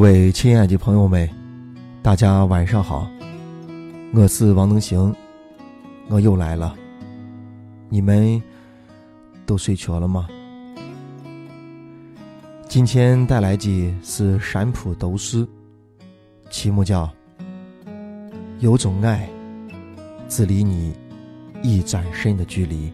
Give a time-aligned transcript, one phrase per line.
[0.00, 1.28] 各位亲爱的朋友们，
[2.00, 3.06] 大家晚上好，
[4.14, 5.14] 我是王能行，
[6.08, 6.74] 我又来了。
[7.90, 8.42] 你们
[9.44, 10.26] 都睡着了吗？
[12.66, 15.46] 今天带来的是山普读诗，
[16.48, 17.04] 题目叫
[18.60, 19.28] 《有种爱，
[20.30, 20.94] 只离你
[21.62, 22.88] 一转身的距离》，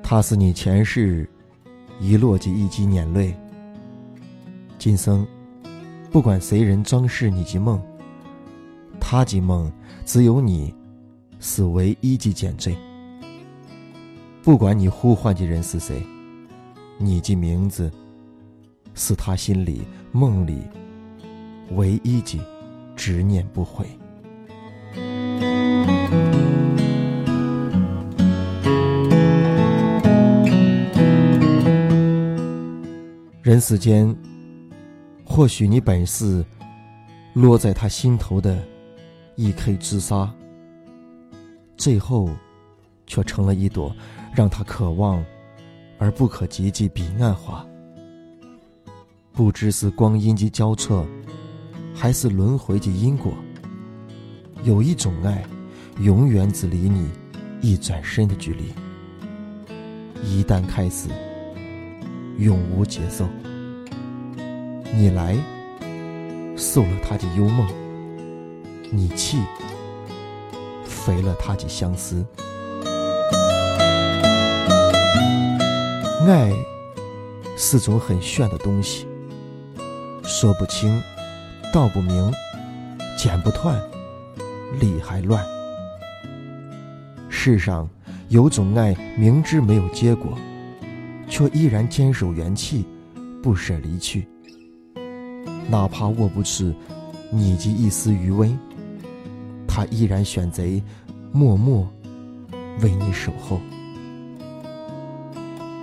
[0.00, 1.28] 它是你前世。
[2.00, 3.34] 一落即一滴眼泪。
[4.78, 5.26] 今生，
[6.10, 7.80] 不管谁人装饰你及梦，
[9.00, 9.72] 他及梦
[10.04, 10.74] 只有你，
[11.40, 12.76] 是唯一的点缀。
[14.42, 16.06] 不管你呼唤的人是谁，
[16.98, 17.90] 你的名字，
[18.94, 20.60] 是他心里梦里
[21.72, 22.38] 唯一的
[22.94, 23.86] 执念不悔。
[33.56, 34.14] 人世间，
[35.24, 36.44] 或许你本是
[37.32, 38.62] 落在他心头的
[39.34, 40.30] 一颗朱砂，
[41.74, 42.28] 最后
[43.06, 43.96] 却成了一朵
[44.34, 45.24] 让他渴望
[45.98, 47.66] 而不可及的彼岸花。
[49.32, 51.06] 不知是光阴及交错，
[51.94, 53.32] 还是轮回及因果。
[54.64, 55.42] 有一种爱，
[56.00, 57.08] 永远只离你
[57.62, 58.64] 一转身的距离。
[60.22, 61.08] 一旦开始。
[62.38, 63.26] 永无节奏。
[64.94, 65.36] 你来，
[66.56, 67.66] 受了他的幽梦；
[68.90, 69.38] 你去，
[70.84, 72.24] 肥了他的相思。
[76.28, 76.52] 爱
[77.56, 79.06] 是种很炫的东西，
[80.24, 81.00] 说不清，
[81.72, 82.32] 道不明，
[83.16, 83.80] 剪不断，
[84.80, 85.44] 理还乱。
[87.28, 87.88] 世上
[88.28, 90.36] 有种爱，明知没有结果。
[91.36, 92.82] 却依然坚守元气，
[93.42, 94.26] 不舍离去。
[95.70, 96.72] 哪怕握不住
[97.30, 98.58] 你及一丝余温，
[99.68, 100.62] 他依然选择
[101.32, 101.86] 默默
[102.80, 103.60] 为你守候。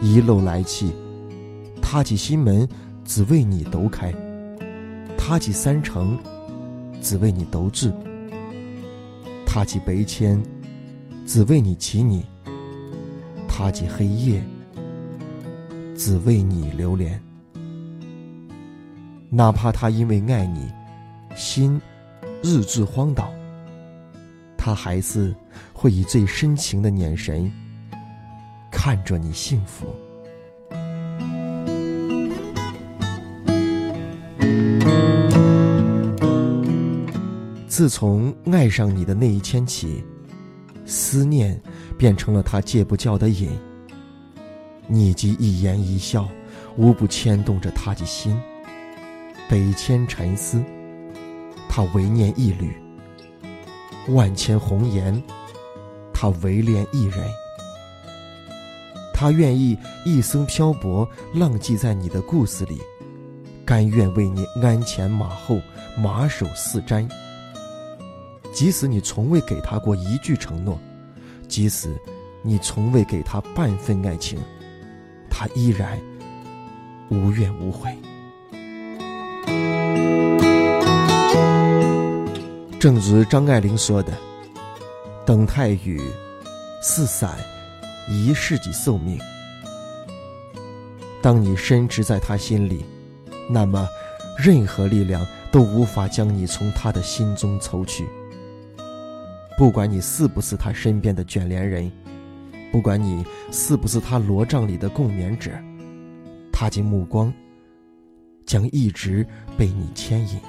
[0.00, 0.88] 一路来去，
[1.82, 2.66] 他起心门
[3.04, 4.14] 只为你抖开，
[5.14, 6.18] 他的山城
[7.02, 7.92] 只为你斗志，
[9.44, 10.42] 他起北迁
[11.26, 12.24] 只为你起你，
[13.46, 14.42] 他起黑夜。
[15.96, 17.20] 只为你流连，
[19.30, 20.68] 哪怕他因为爱你，
[21.36, 21.80] 心
[22.42, 23.32] 日志荒岛，
[24.56, 25.34] 他还是
[25.72, 27.50] 会以最深情的眼神
[28.70, 29.86] 看着你幸福。
[37.68, 40.04] 自从爱上你的那一天起，
[40.84, 41.60] 思念
[41.96, 43.50] 变成了他戒不掉的瘾。
[44.86, 46.28] 你及一言一笑，
[46.76, 48.38] 无不牵动着他的心。
[49.48, 50.62] 北迁沉思，
[51.68, 52.68] 他唯念一缕；
[54.12, 55.22] 万千红颜，
[56.12, 57.28] 他唯恋一人。
[59.12, 62.80] 他愿意一生漂泊，浪迹在你的故事里，
[63.64, 65.60] 甘愿为你鞍前马后，
[65.96, 67.08] 马首是瞻。
[68.52, 70.78] 即使你从未给他过一句承诺，
[71.48, 71.96] 即使
[72.42, 74.38] 你从未给他半分爱情。
[75.36, 76.00] 他依然
[77.08, 77.90] 无怨无悔。
[82.78, 84.12] 正如张爱玲说的
[85.26, 86.00] ：“等太雨
[86.80, 87.36] 四伞
[88.08, 89.18] 一世的寿命。
[91.20, 92.84] 当你深植在他心里，
[93.50, 93.88] 那么
[94.38, 98.06] 任何力量都无法将你从他的心中抽去。
[99.58, 101.90] 不管你是不是他身边的卷帘人。”
[102.74, 105.52] 不管你是不是他罗帐里的共眠者，
[106.52, 107.32] 他的目光
[108.44, 109.24] 将一直
[109.56, 110.40] 被你牵引。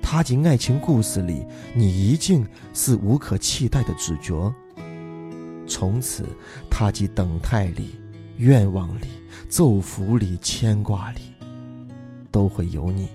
[0.00, 1.44] 他的爱情故事里，
[1.74, 4.50] 你一定是无可替代的主角。
[5.68, 6.24] 从此，
[6.70, 8.00] 他即等待里、
[8.38, 9.08] 愿望里、
[9.50, 11.20] 咒符里、牵挂里，
[12.30, 13.10] 都会有你。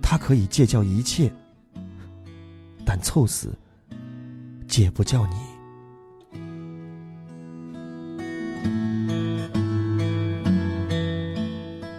[0.00, 1.28] 他可以戒掉一切，
[2.86, 3.52] 但凑死
[4.68, 5.47] 戒不掉你。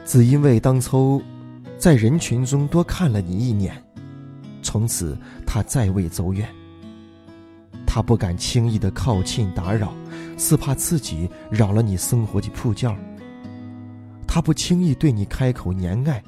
[0.10, 1.22] 只因为当初
[1.78, 3.80] 在人群中多看了你一眼，
[4.64, 5.16] 从此
[5.46, 6.50] 他再未走远。
[7.86, 9.94] 他不敢轻易的靠近打扰，
[10.36, 12.92] 是怕自己扰了你生活的铺垫
[14.26, 16.24] 他不轻易对你开口言爱，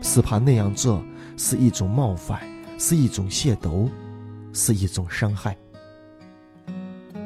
[0.00, 1.04] 是怕那样做
[1.36, 2.40] 是一种冒犯，
[2.78, 3.90] 是一种亵渎，
[4.52, 5.56] 是一种伤害。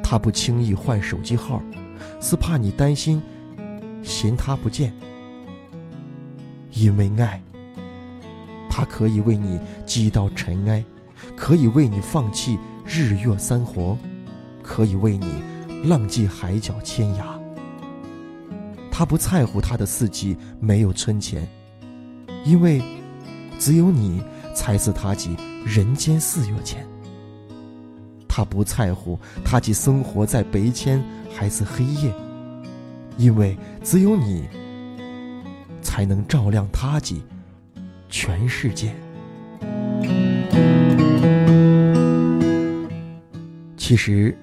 [0.01, 1.61] 他不轻易换手机号，
[2.19, 3.21] 是怕你担心，
[4.01, 4.91] 嫌他不见。
[6.79, 7.41] 因为爱，
[8.69, 10.81] 他可以为你击倒尘埃，
[11.35, 13.97] 可以为你放弃日月三活，
[14.63, 15.43] 可以为你
[15.83, 17.37] 浪迹海角天涯。
[18.89, 21.45] 他不在乎他的四季没有春钱，
[22.45, 22.81] 因为
[23.59, 24.23] 只有你
[24.55, 25.35] 才是他及
[25.65, 26.87] 人间四月钱。
[28.25, 31.03] 他不在乎他既生活在白天
[31.35, 32.13] 还是黑夜，
[33.17, 34.47] 因为只有你
[35.81, 37.23] 才能照亮他及
[38.09, 38.93] 全世界。
[43.77, 44.37] 其实，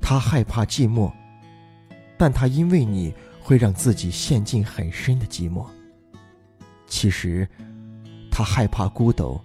[0.00, 1.12] 他害怕寂寞，
[2.18, 5.66] 但他因为你会让自己陷进很深的寂寞。
[6.86, 7.48] 其实，
[8.30, 9.40] 他害怕孤独。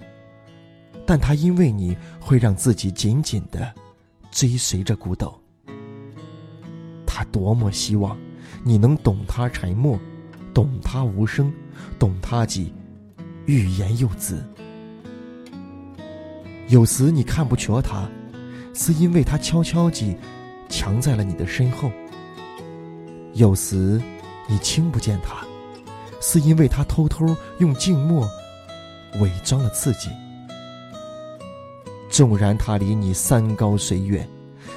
[1.04, 3.74] 但他因为你会让自己紧紧的
[4.30, 5.38] 追随着孤岛。
[7.06, 8.18] 他多么希望
[8.64, 10.00] 你能懂他沉默，
[10.54, 11.52] 懂他无声，
[11.98, 12.74] 懂他的
[13.46, 14.44] 欲言又止。
[16.68, 18.08] 有时你看不着他，
[18.74, 20.16] 是因为他悄悄地
[20.70, 21.90] 藏在了你的身后；
[23.34, 24.02] 有时
[24.48, 25.46] 你听不见他，
[26.22, 28.30] 是因为他偷偷用静默
[29.20, 30.10] 伪装了自己。
[32.10, 34.28] 纵然他离你山高水远，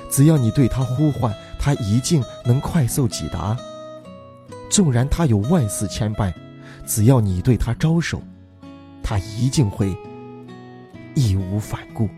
[0.08, 3.56] 只要你对他呼唤，他一定能快速抵达；
[4.74, 6.34] 纵然他有万丝牵绊，
[6.84, 8.20] 只要你对他招手，
[9.04, 9.96] 他一定会
[11.14, 12.08] 义无反顾。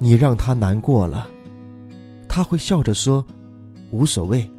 [0.00, 1.28] 你让他难过了，
[2.28, 3.24] 他会笑着说
[3.92, 4.50] ：“无所谓。”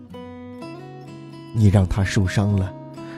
[1.54, 2.74] 你让他受伤了，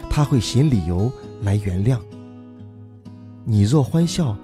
[0.10, 1.12] 他会寻理由。
[1.44, 2.00] 来原谅。
[3.44, 4.36] 你若欢笑，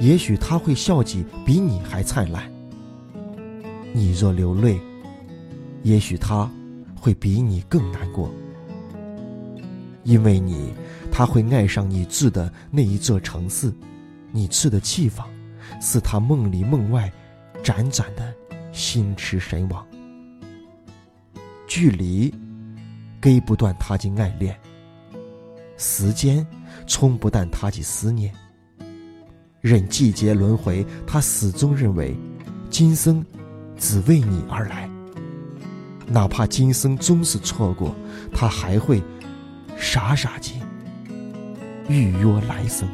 [0.00, 2.42] 也许他会笑起比你还灿烂；
[3.92, 4.80] 你若流泪，
[5.82, 6.50] 也许他
[6.94, 8.30] 会比你更难过。
[10.04, 10.72] 因为你，
[11.12, 13.72] 他会爱上你住的那一座城市，
[14.32, 15.28] 你住的地方，
[15.80, 17.12] 是他梦里梦外
[17.62, 18.34] 辗转的
[18.72, 19.86] 心驰神往。
[21.68, 22.34] 距离，
[23.20, 24.58] 割不断他的爱恋。
[25.76, 26.46] 时间
[26.86, 28.32] 冲不淡他的思念，
[29.60, 32.16] 任季节轮回，他始终认为，
[32.70, 33.24] 今生
[33.82, 34.88] 只为你而来。
[36.06, 37.92] 哪怕今生终是错过，
[38.32, 39.02] 他还会
[39.76, 40.52] 傻傻的
[41.88, 42.88] 预约来生。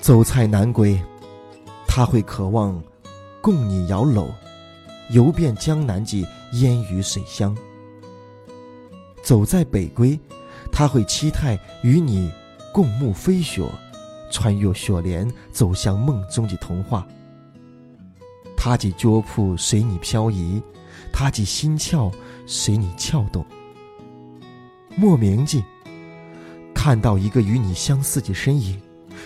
[0.00, 0.98] 走菜南归，
[1.86, 2.82] 他会渴望
[3.42, 4.26] 共你摇橹。
[5.10, 7.56] 游遍江南的烟雨水乡，
[9.22, 10.18] 走在北归，
[10.70, 12.30] 他会期待与你
[12.72, 13.62] 共沐飞雪，
[14.30, 17.06] 穿越雪莲，走向梦中的童话。
[18.56, 20.62] 他的脚步随你漂移，
[21.12, 22.12] 他的心窍
[22.46, 23.44] 随你跳动。
[24.96, 25.64] 莫名的
[26.74, 28.80] 看到一个与你相似的身影，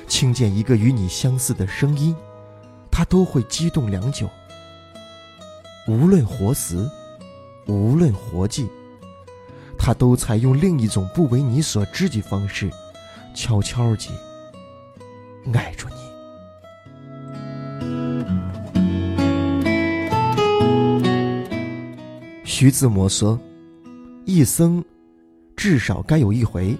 [0.06, 2.14] 听见一个与你相似的声音，
[2.90, 4.28] 他都会激动良久。
[5.88, 6.88] 无论活时，
[7.66, 8.68] 无论活计，
[9.78, 12.70] 他都采用另一种不为你所知的方式，
[13.34, 14.10] 悄悄地
[15.52, 15.94] 爱着你。
[22.44, 23.40] 徐志摩说
[24.26, 24.84] ：“一生
[25.56, 26.76] 至少该有一回，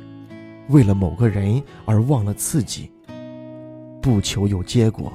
[0.69, 2.90] 为了某个人而忘了自己。
[4.00, 5.12] 不求有结果，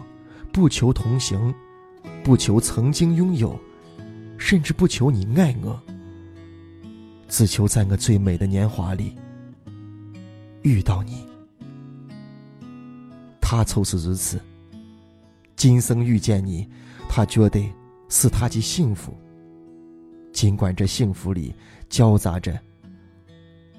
[0.51, 1.53] 不求同行，
[2.23, 3.57] 不求曾经拥有。”
[4.39, 5.81] 甚至不求你爱我，
[7.27, 9.15] 只求在我最美的年华里
[10.61, 11.25] 遇到你。
[13.49, 14.41] 他就是如此，
[15.55, 16.67] 今生遇见你，
[17.07, 17.65] 他觉得
[18.09, 19.13] 是他的幸福。
[20.33, 21.55] 尽管这幸福里
[21.87, 22.59] 交杂着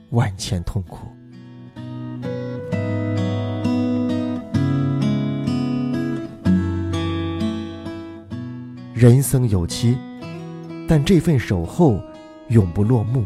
[0.08, 1.06] 万千痛苦。
[8.94, 9.98] 人生有期。
[10.88, 12.02] 但这份守候，
[12.48, 13.22] 永不落幕。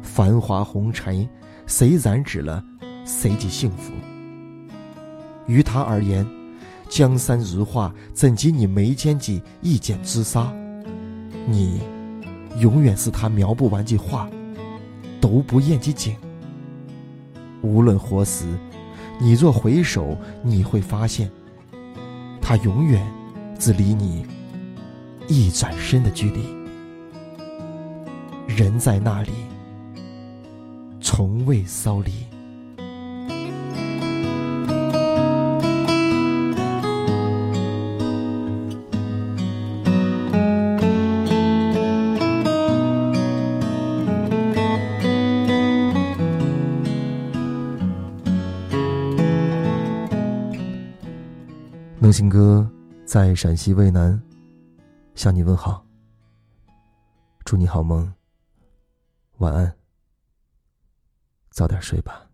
[0.00, 1.28] 繁华红尘，
[1.66, 2.64] 谁染指了
[3.04, 3.92] 谁的幸福？
[5.50, 6.24] 于他而言，
[6.88, 10.52] 江山如画，怎及你眉间几一剪之砂？
[11.46, 11.80] 你，
[12.58, 14.30] 永远是他描不完的画，
[15.20, 16.14] 读不厌的景。
[17.62, 18.46] 无论何时，
[19.20, 21.28] 你若回首，你会发现，
[22.40, 23.04] 他永远
[23.58, 24.24] 只离你。
[25.28, 26.40] 一转身的距离，
[28.48, 29.30] 人在那里，
[31.00, 32.10] 从未稍离。
[52.10, 52.68] 梦醒哥
[53.06, 54.20] 在陕西渭南
[55.14, 55.86] 向你问好。
[57.44, 58.12] 祝你好梦，
[59.38, 59.72] 晚安，
[61.50, 62.28] 早点睡吧。